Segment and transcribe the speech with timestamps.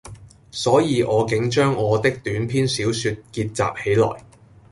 [0.49, 4.25] 所以我竟將我的短篇小說結集起來，